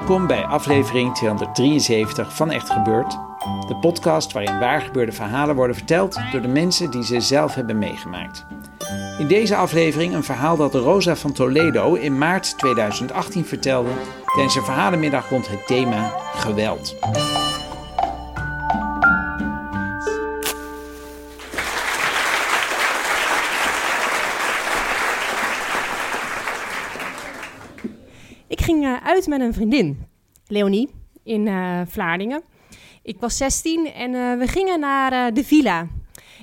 [0.00, 3.10] Welkom bij aflevering 273 van Echt Gebeurd.
[3.68, 8.46] De podcast waarin waargebeurde verhalen worden verteld door de mensen die ze zelf hebben meegemaakt.
[9.18, 13.90] In deze aflevering een verhaal dat Rosa van Toledo in maart 2018 vertelde
[14.34, 16.96] tijdens een verhalenmiddag rond het thema geweld.
[28.70, 30.06] Ging uit met een vriendin,
[30.46, 30.90] Leonie,
[31.24, 32.42] in uh, Vlaardingen.
[33.02, 35.86] Ik was 16 en uh, we gingen naar uh, de Villa.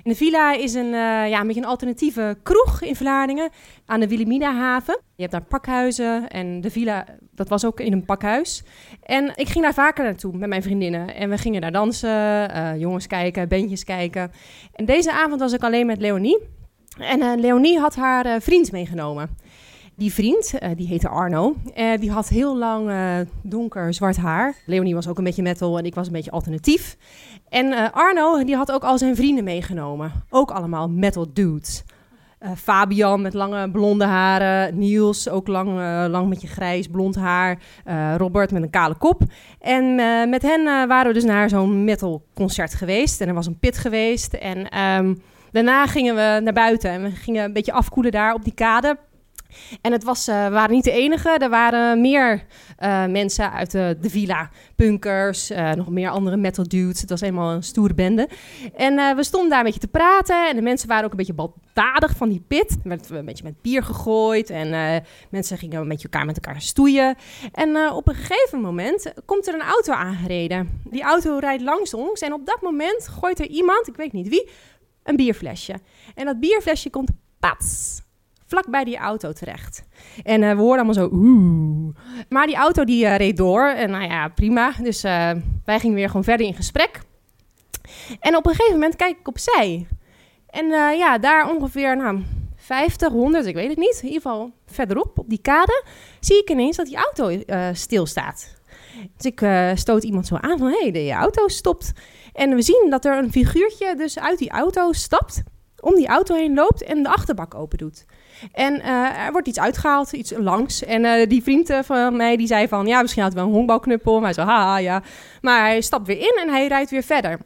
[0.03, 0.89] De Villa is een,
[1.29, 3.49] ja, een beetje een alternatieve kroeg in Vlaardingen
[3.85, 4.99] aan de Wilhelminahaven.
[5.15, 8.63] Je hebt daar pakhuizen en de Villa, dat was ook in een pakhuis.
[9.03, 11.15] En ik ging daar vaker naartoe met mijn vriendinnen.
[11.15, 14.31] En we gingen daar dansen, jongens kijken, bandjes kijken.
[14.73, 16.39] En deze avond was ik alleen met Leonie.
[16.97, 19.37] En Leonie had haar vriend meegenomen.
[19.99, 24.55] Die vriend, uh, die heette Arno, uh, die had heel lang uh, donker zwart haar.
[24.65, 26.97] Leonie was ook een beetje metal en ik was een beetje alternatief.
[27.49, 30.11] En Arno, die had ook al zijn vrienden meegenomen.
[30.29, 31.83] Ook allemaal metal dudes.
[32.55, 34.77] Fabian met lange blonde haren.
[34.77, 35.69] Niels, ook lang,
[36.09, 37.59] lang met je grijs blond haar.
[38.17, 39.21] Robert met een kale kop.
[39.59, 39.95] En
[40.29, 43.21] met hen waren we dus naar zo'n metal concert geweest.
[43.21, 44.33] En er was een pit geweest.
[44.33, 45.21] En um,
[45.51, 46.89] daarna gingen we naar buiten.
[46.89, 48.97] En we gingen een beetje afkoelen daar op die kade.
[49.81, 51.29] En het was, uh, we waren niet de enige.
[51.29, 52.45] Er waren meer
[52.83, 54.49] uh, mensen uit de, de villa.
[54.75, 57.01] Punkers, uh, nog meer andere metal dudes.
[57.01, 58.29] Het was helemaal een stoere bende.
[58.75, 60.49] En we stonden daar een beetje te praten.
[60.49, 62.71] En de mensen waren ook een beetje baldadig van die pit.
[62.71, 64.49] Er werd een beetje met bier gegooid.
[64.49, 67.15] En mensen gingen een elkaar met elkaar stoeien.
[67.51, 70.81] En op een gegeven moment komt er een auto aangereden.
[70.83, 72.21] Die auto rijdt langs ons.
[72.21, 74.49] En op dat moment gooit er iemand, ik weet niet wie,
[75.03, 75.73] een bierflesje.
[76.15, 78.01] En dat bierflesje komt pats
[78.47, 79.83] vlak bij die auto terecht.
[80.23, 81.95] En uh, we hoorden allemaal zo oeh.
[82.29, 84.73] Maar die auto die uh, reed door en nou ja, prima.
[84.81, 85.31] Dus uh,
[85.65, 87.01] wij gingen weer gewoon verder in gesprek.
[88.19, 89.87] En op een gegeven moment kijk ik opzij.
[90.47, 90.65] En
[90.97, 92.23] ja, daar ongeveer nou,
[92.55, 93.99] 50, 100, ik weet het niet.
[94.01, 95.83] In ieder geval verderop op die kade
[96.19, 97.43] zie ik ineens dat die auto
[97.73, 98.55] stilstaat.
[99.17, 99.45] Dus ik
[99.77, 101.91] stoot iemand zo aan van, hé, hey, de auto stopt.
[102.33, 105.43] En we zien dat er een figuurtje dus uit die auto stapt,
[105.79, 108.05] om die auto heen loopt en de achterbak open doet.
[108.51, 110.83] En uh, er wordt iets uitgehaald, iets langs.
[110.83, 113.49] En uh, die vriend eh, van mij die zei van, ja, misschien had hij wel
[113.49, 114.13] een honkbalknuppel.
[114.13, 115.01] Maar hij zei, haha, ja.
[115.41, 117.39] Maar hij stapt weer in en hij rijdt weer verder.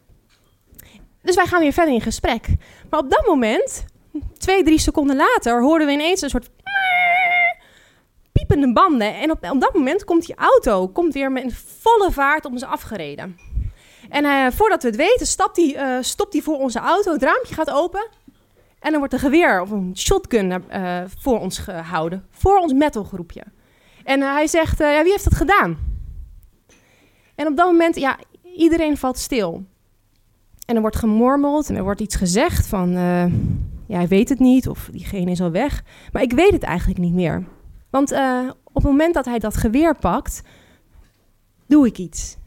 [1.22, 2.48] Dus wij gaan weer verder in gesprek.
[2.90, 3.86] Maar op dat moment,
[4.38, 6.50] twee, drie seconden later, hoorden we ineens een soort
[8.32, 9.16] piepende banden.
[9.16, 12.64] En op, op dat moment komt die auto komt weer met volle vaart op ons
[12.64, 13.38] afgereden.
[14.10, 17.12] En voordat we het weten, stapt die, stopt hij voor onze auto.
[17.12, 18.10] Het raampje gaat open.
[18.82, 22.26] En dan wordt een geweer of een shotgun uh, voor ons gehouden.
[22.30, 23.44] Voor ons metalgroepje.
[24.04, 25.78] En uh, hij zegt, uh, ja, wie heeft dat gedaan?
[27.36, 28.18] En op dat moment, ja,
[28.56, 29.66] iedereen valt stil.
[30.66, 32.92] En er wordt gemormeld en er wordt iets gezegd van,
[33.86, 35.84] ja, hij weet het niet of diegene is al weg.
[36.12, 37.44] Maar ik weet het eigenlijk niet meer.
[37.90, 38.12] Want
[38.64, 40.42] op het moment dat hij dat geweer pakt,
[41.68, 42.38] doe ik iets.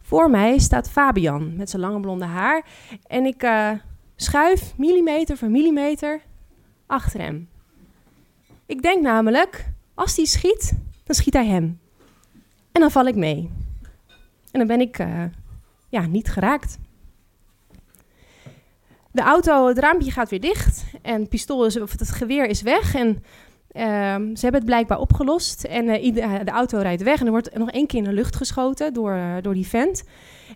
[0.00, 2.64] Voor mij staat Fabian met zijn lange blonde haar.
[3.06, 3.42] En ik
[4.22, 6.20] schuif millimeter voor millimeter
[6.86, 7.48] achter hem.
[8.66, 10.72] Ik denk namelijk, als hij schiet,
[11.04, 11.80] dan schiet hij hem.
[12.72, 13.50] En dan val ik mee.
[14.50, 15.24] En dan ben ik uh,
[15.88, 16.78] ja, niet geraakt.
[19.12, 22.62] De auto, het raampje gaat weer dicht en het pistool is, of het geweer is
[22.62, 22.94] weg.
[22.94, 23.24] En
[23.72, 23.82] uh,
[24.14, 25.64] ze hebben het blijkbaar opgelost.
[25.64, 26.14] En uh,
[26.44, 29.12] de auto rijdt weg en er wordt nog één keer in de lucht geschoten door,
[29.12, 30.04] uh, door die vent.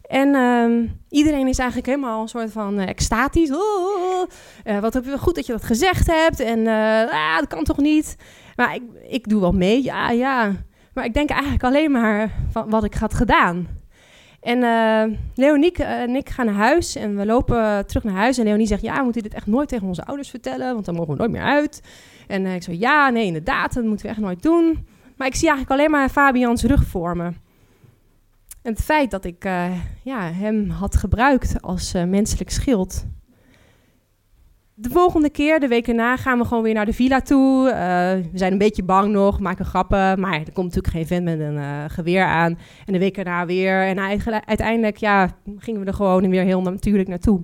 [0.02, 3.50] En uh, iedereen is eigenlijk helemaal een soort van uh, extatisch.
[3.50, 4.28] Oh, oh, oh.
[4.64, 6.40] Uh, wat goed dat je dat gezegd hebt.
[6.40, 8.16] En ah, dat kan toch niet?
[8.56, 10.52] Maar ik, ik doe wel mee, ja, ja.
[10.94, 13.68] Maar ik denk eigenlijk alleen maar van wat ik had gedaan.
[14.44, 14.58] En
[15.34, 18.38] Leonie en ik gaan naar huis en we lopen terug naar huis.
[18.38, 20.94] En Leonie zegt, ja, we moeten dit echt nooit tegen onze ouders vertellen, want dan
[20.94, 21.82] mogen we nooit meer uit.
[22.26, 24.86] En ik zo, ja, nee, inderdaad, dat moeten we echt nooit doen.
[25.16, 27.16] Maar ik zie eigenlijk alleen maar Fabians rug voor.
[27.16, 33.06] En het feit dat ik uh, ja, hem had gebruikt als uh, menselijk schild.
[34.76, 37.68] De volgende keer, de week erna, gaan we gewoon weer naar de villa toe.
[37.68, 37.74] Uh,
[38.32, 40.20] we zijn een beetje bang nog, maken grappen.
[40.20, 42.58] Maar er komt natuurlijk geen vent met een geweer aan.
[42.86, 43.86] En de week erna weer.
[43.86, 43.98] En
[44.46, 47.42] uiteindelijk ja, gingen we er gewoon weer heel natuurlijk naartoe.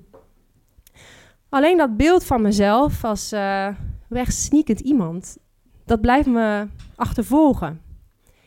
[1.49, 3.35] Alleen dat beeld van mezelf als
[4.09, 5.39] wegsneakend iemand,
[5.85, 7.81] dat blijft me achtervolgen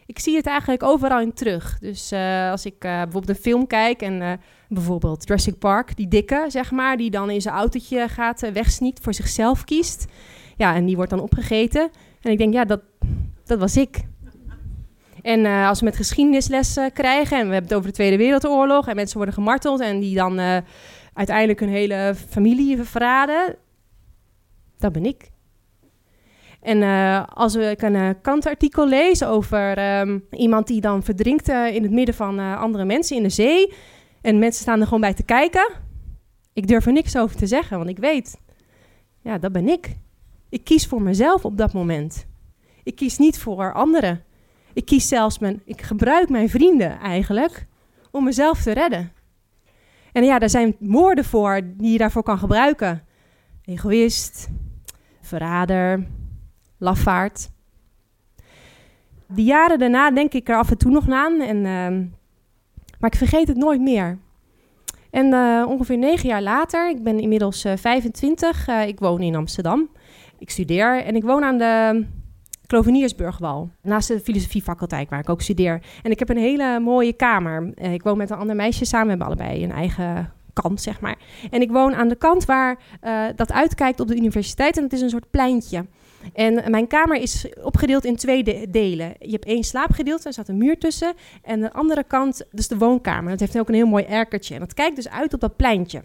[0.05, 1.79] ik zie het eigenlijk overal in terug.
[1.79, 4.31] Dus uh, als ik uh, bijvoorbeeld een film kijk en uh,
[4.73, 9.13] bijvoorbeeld Jurassic Park, die dikke, zeg maar, die dan in zijn autootje gaat, wegsniekt, voor
[9.13, 10.05] zichzelf kiest.
[10.57, 11.89] Ja, en die wordt dan opgegeten.
[12.21, 12.81] En ik denk, ja, dat,
[13.45, 14.01] dat was ik.
[15.21, 18.95] En als we met geschiedenislessen krijgen, en we hebben het over de Tweede Wereldoorlog, en
[18.95, 20.39] mensen worden gemarteld en die dan
[21.13, 23.55] uiteindelijk hun hele familie verraden,
[24.77, 25.31] dat ben ik.
[26.61, 31.91] En uh, als ik een kantartikel lees over um, iemand die dan verdrinkt in het
[31.91, 33.73] midden van andere mensen in de zee.
[34.23, 35.71] En mensen staan er gewoon bij te kijken.
[36.53, 38.39] Ik durf er niks over te zeggen, want ik weet,
[39.21, 39.97] ja, dat ben ik.
[40.49, 42.25] Ik kies voor mezelf op dat moment.
[42.83, 44.23] Ik kies niet voor anderen.
[44.73, 47.67] Ik kies zelfs mijn, ik gebruik mijn vrienden eigenlijk
[48.11, 49.11] om mezelf te redden.
[50.11, 53.03] En ja, daar zijn woorden voor die je daarvoor kan gebruiken.
[53.65, 54.49] Egoïst,
[55.21, 56.07] verrader,
[56.77, 57.49] lafaard.
[59.27, 62.07] De jaren daarna denk ik er af en toe nog aan, en, uh,
[63.03, 64.17] maar ik vergeet het nooit meer.
[65.09, 69.21] En uh, ongeveer negen jaar later, ik ben inmiddels uh, eh, 25, eh, ik woon
[69.21, 69.89] in Amsterdam.
[70.39, 72.05] Ik studeer en ik woon aan de
[72.67, 75.81] Kloveniersburgwal, naast de filosofiefaculteit waar ik ook studeer.
[76.01, 77.71] En ik heb een hele mooie kamer.
[77.77, 81.17] ik woon met een ander meisje samen, we hebben allebei een eigen kant, zeg maar.
[81.51, 82.77] En ik woon aan de kant waar
[83.35, 85.85] dat uitkijkt op de universiteit en het is een soort pleintje.
[86.33, 89.13] En mijn kamer is opgedeeld in twee delen.
[89.19, 91.13] Je hebt één slaapgedeelte, er staat een muur tussen.
[91.41, 93.29] En de andere kant, dus de woonkamer.
[93.29, 94.53] Dat heeft ook een heel mooi erkertje.
[94.53, 96.01] En dat kijkt dus uit op dat pleintje.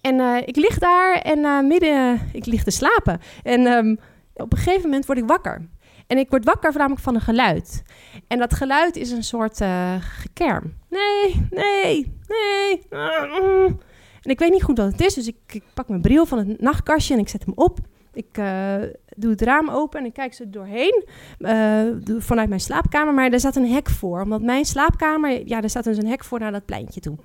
[0.00, 3.20] En uh, ik lig daar en uh, midden, ik lig te slapen.
[3.42, 3.98] En um,
[4.34, 5.68] op een gegeven moment word ik wakker.
[6.06, 7.82] En ik word wakker namelijk van een geluid.
[8.28, 10.74] En dat geluid is een soort uh, gekerm.
[10.88, 12.82] Nee, nee, nee.
[14.22, 16.60] En ik weet niet goed wat het is, dus ik, pak mijn bril van het
[16.60, 17.78] nachtkastje en ik zet hem op.
[18.12, 18.74] Ik uh,
[19.16, 21.04] doe het raam open en ik kijk ze doorheen
[21.38, 21.82] uh,
[22.18, 23.14] vanuit mijn slaapkamer.
[23.14, 26.24] Maar er staat een hek voor, omdat mijn slaapkamer, ja, er staat dus een hek
[26.24, 27.16] voor naar dat pleintje toe.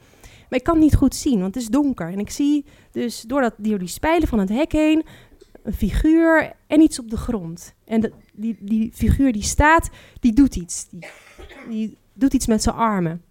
[0.50, 2.08] Maar ik kan niet goed zien, want het is donker.
[2.08, 5.06] En ik zie dus door, dat, door die spijlen van het hek heen
[5.64, 7.74] een figuur en iets op de grond.
[7.86, 9.90] En die, die figuur die staat,
[10.20, 10.88] die doet iets.
[10.90, 11.06] Die,
[11.70, 13.22] die doet iets met zijn armen.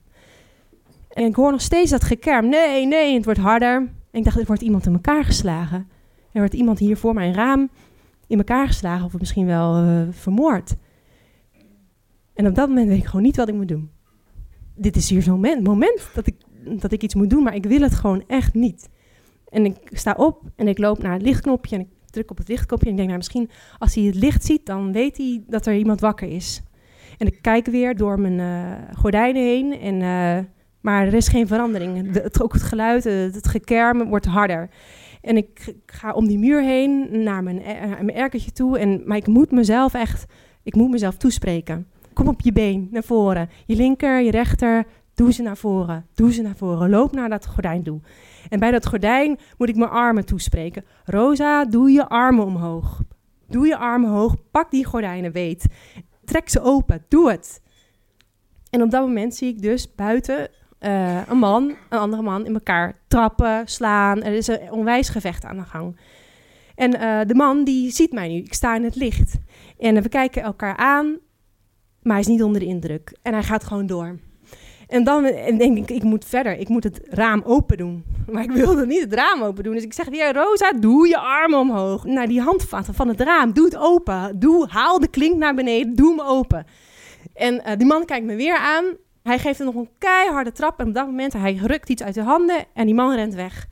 [1.08, 2.48] En ik hoor nog steeds dat gekerm.
[2.48, 3.76] Nee, nee, het wordt harder.
[4.10, 5.88] En ik dacht, er wordt iemand in elkaar geslagen.
[6.32, 7.70] Er wordt iemand hier voor mijn raam
[8.26, 10.76] in elkaar geslagen of misschien wel uh, vermoord.
[12.34, 13.90] En op dat moment weet ik gewoon niet wat ik moet doen.
[14.74, 16.34] Dit is hier zo'n moment, moment dat, ik,
[16.80, 18.88] dat ik iets moet doen, maar ik wil het gewoon echt niet.
[19.48, 22.86] En ik sta op en ik loop naar het lichtknopje en druk op het lichtknopje.
[22.86, 25.76] En ik denk, nou, misschien als hij het licht ziet, dan weet hij dat er
[25.76, 26.62] iemand wakker is.
[27.18, 29.80] En ik kijk weer door mijn uh, gordijnen heen.
[29.80, 30.44] En, uh,
[30.80, 32.14] maar er is geen verandering.
[32.14, 34.68] het, ook het geluid, het, het gekerm wordt harder.
[35.22, 38.78] En ik ga om die muur heen naar mijn, mijn erkertje toe.
[38.78, 40.24] En, maar ik moet mezelf echt,
[40.62, 41.86] ik moet mezelf toespreken.
[42.12, 43.48] Kom op je been, naar voren.
[43.66, 44.86] Je linker, je rechter,
[45.18, 46.06] doe ze naar voren.
[46.14, 46.90] Doe ze naar voren.
[46.90, 48.00] Loop naar dat gordijn toe.
[48.48, 50.84] En bij dat gordijn moet ik mijn armen toespreken.
[51.04, 53.00] Rosa, doe je armen omhoog.
[53.48, 54.36] Doe je armen hoog.
[54.50, 55.66] Pak die gordijnen, weet.
[56.24, 57.04] Trek ze open.
[57.08, 57.62] Doe het.
[58.70, 60.48] En op dat moment zie ik dus buiten
[60.80, 64.22] uh, een man, een andere man in elkaar trappen, slaan.
[64.22, 66.00] Er is een onwijs gevecht aan de gang.
[66.74, 68.34] En uh, de man die ziet mij nu.
[68.34, 69.38] Ik sta in het licht.
[69.78, 71.18] En we kijken elkaar aan,
[72.02, 73.18] maar hij is niet onder de indruk.
[73.22, 74.18] En hij gaat gewoon door.
[74.88, 75.22] En dan
[75.58, 76.58] denk ik, ik moet verder.
[76.58, 78.04] Ik moet het raam open doen.
[78.32, 79.74] Maar ik wilde niet het raam open doen.
[79.74, 82.04] Dus ik zeg weer, Rosa, doe je armen omhoog.
[82.04, 83.52] Naar die handvatten van het raam.
[83.52, 84.38] Doe het open.
[84.38, 85.94] Doe, haal de klink naar beneden.
[85.94, 86.66] Doe hem open.
[87.34, 88.84] En uh, die man kijkt me weer aan.
[89.22, 92.14] Hij geeft er nog een keiharde trap en op dat moment hij rukt iets uit
[92.14, 93.66] de handen en die man rent weg.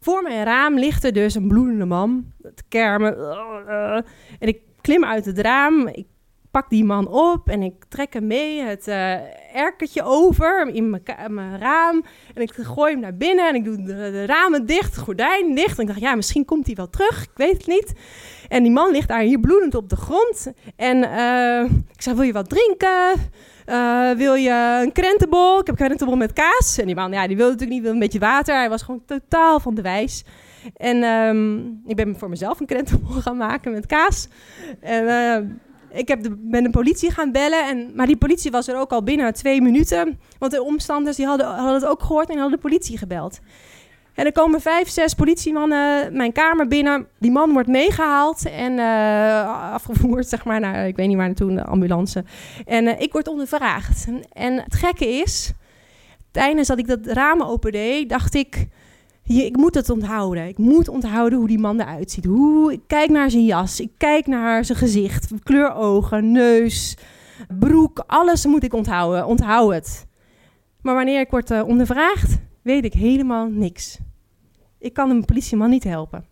[0.00, 3.16] Voor mijn raam ligt er dus een bloedende man, het kermen.
[4.38, 6.06] En ik klim uit het raam, ik
[6.56, 9.12] pak die man op en ik trek hem mee het uh,
[9.56, 10.90] erkertje over in
[11.28, 12.04] mijn raam.
[12.34, 15.76] En ik gooi hem naar binnen en ik doe de, ramen dicht, gordijn dicht.
[15.76, 17.92] En ik dacht, ja, misschien komt hij wel terug, ik weet het niet.
[18.48, 20.52] En die man ligt daar hier bloedend op de grond.
[20.76, 23.12] En uh, ik zei, wil je wat drinken?
[23.66, 25.60] Uh, wil je een krentenbol?
[25.60, 26.78] Ik heb krentenbol met kaas.
[26.78, 28.54] En die man, ja, die wilde natuurlijk niet, wilde een beetje water.
[28.54, 30.24] Hij was gewoon totaal van de wijs.
[30.76, 34.28] En um, ik ben voor mezelf een krentenbol gaan maken met kaas.
[34.80, 35.06] En,
[35.96, 37.68] ik heb de, ben de politie gaan bellen.
[37.68, 40.18] En, maar die politie was er ook al binnen twee minuten.
[40.38, 43.40] Want de omstanders die hadden, hadden het ook gehoord en hadden de politie gebeld.
[44.14, 47.06] En er komen vijf, zes politiemannen mijn kamer binnen.
[47.18, 51.54] Die man wordt meegehaald en uh, afgevoerd, zeg maar, naar, ik weet niet waar naartoe,
[51.54, 52.24] de ambulance.
[52.66, 54.06] En uh, ik word ondervraagd.
[54.32, 55.52] En het gekke is,
[56.30, 58.66] tijdens dat ik dat raam opende, dacht ik...
[59.26, 60.48] ik moet het onthouden.
[60.48, 62.24] Ik moet onthouden hoe die man eruit ziet.
[62.24, 66.96] Hoe, ik kijk naar zijn jas, ik kijk naar zijn gezicht, kleur ogen, neus,
[67.58, 68.04] broek.
[68.06, 69.26] Alles moet ik onthouden.
[69.26, 70.06] Onthoud het.
[70.82, 73.98] Maar wanneer ik word uh, ondervraagd, weet ik helemaal niks.
[74.78, 76.24] Ik kan een politieman niet helpen.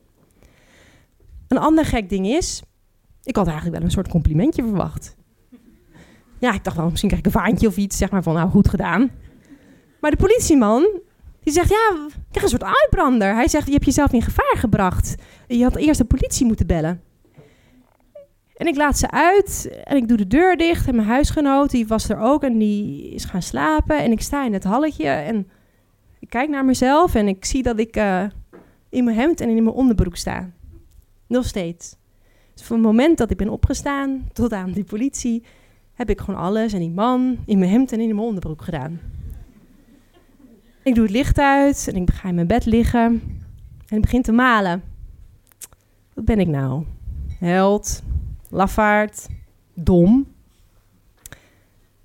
[1.49, 2.63] Een ander gek ding is,
[3.23, 5.17] ik had eigenlijk wel een soort complimentje verwacht.
[6.39, 8.51] Ja, ik dacht wel, misschien krijg ik een vaantje of iets, zeg maar van, nou,
[8.51, 9.11] goed gedaan.
[10.01, 11.01] Maar de politieman,
[11.45, 13.35] die zegt, ja, ik een soort uitbrander.
[13.35, 15.15] Hij zegt, je hebt jezelf in gevaar gebracht.
[15.49, 17.03] Je had eerst de politie moeten bellen.
[18.57, 20.87] En ik laat ze uit en ik doe de deur dicht.
[20.89, 23.99] En mijn huisgenoot, die was er ook en die is gaan slapen.
[23.99, 25.49] En ik sta in het halletje en
[26.19, 28.25] ik kijk naar mezelf en ik zie dat ik uh,
[28.89, 30.51] in mijn hemd en in mijn onderbroek sta.
[31.27, 31.97] Nog steeds.
[32.55, 35.43] Dus van het moment dat ik ben opgestaan tot aan die politie,
[35.95, 39.01] heb ik gewoon alles en die man in mijn hemd en in mijn onderbroek gedaan.
[40.85, 43.23] Ik doe het licht uit en ik ga in mijn bed liggen
[43.89, 44.83] en ik begin te malen.
[46.15, 46.85] Wat ben ik nou?
[47.39, 48.03] Held,
[48.49, 49.27] lafaard,
[49.75, 50.27] dom.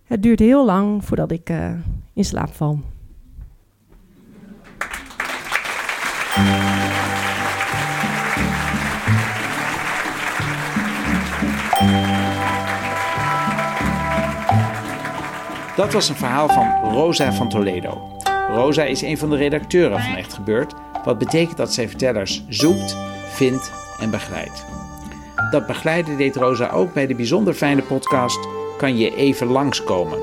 [0.03, 1.71] Het duurt heel lang voordat ik uh,
[2.13, 2.79] in slaap val.
[15.75, 18.18] Dat was een verhaal van Rosa van Toledo.
[18.49, 22.97] Rosa is een van de redacteuren van Echt Gebeurd, wat betekent dat zij vertellers zoekt,
[23.27, 24.65] vindt en begeleidt.
[25.51, 30.19] Dat begeleiden deed Rosa ook bij de bijzonder fijne podcast Kan je even langskomen.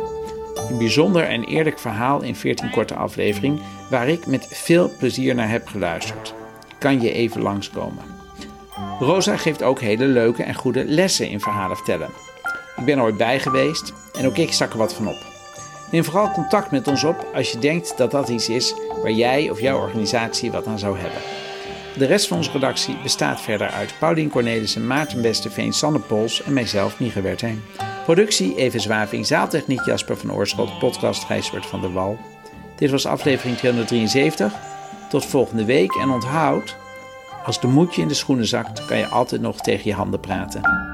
[0.70, 5.50] Een bijzonder en eerlijk verhaal in 14 korte afleveringen waar ik met veel plezier naar
[5.50, 6.34] heb geluisterd.
[6.78, 8.04] Kan je even langskomen.
[8.98, 12.10] Rosa geeft ook hele leuke en goede lessen in verhalen vertellen.
[12.76, 15.25] Ik ben er ooit bij geweest en ook ik stak er wat van op.
[15.90, 19.50] Neem vooral contact met ons op als je denkt dat dat iets is waar jij
[19.50, 21.20] of jouw organisatie wat aan zou hebben.
[21.98, 26.52] De rest van onze redactie bestaat verder uit Paulien Cornelissen, Maarten Westerveen, Sanne Pols en
[26.52, 27.62] mijzelf, Mieke Wertheim.
[28.04, 32.18] Productie Even Zwaving, zaaltechniek Jasper van Oorschot, podcast Gijsbert van der Wal.
[32.76, 34.52] Dit was aflevering 273.
[35.08, 36.76] Tot volgende week en onthoud,
[37.44, 40.85] als de moedje in de schoenen zakt, kan je altijd nog tegen je handen praten.